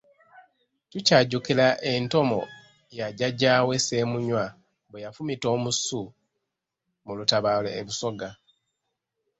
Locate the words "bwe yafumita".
4.89-5.47